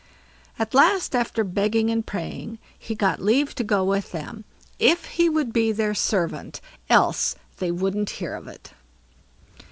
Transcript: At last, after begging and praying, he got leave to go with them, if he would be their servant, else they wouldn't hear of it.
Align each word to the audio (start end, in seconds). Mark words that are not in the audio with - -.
At 0.57 0.73
last, 0.73 1.15
after 1.15 1.43
begging 1.43 1.91
and 1.91 2.03
praying, 2.03 2.57
he 2.75 2.95
got 2.95 3.19
leave 3.21 3.53
to 3.53 3.63
go 3.63 3.83
with 3.83 4.11
them, 4.11 4.45
if 4.79 5.05
he 5.05 5.29
would 5.29 5.53
be 5.53 5.71
their 5.71 5.93
servant, 5.93 6.59
else 6.89 7.35
they 7.59 7.69
wouldn't 7.69 8.09
hear 8.09 8.33
of 8.33 8.47
it. 8.47 8.71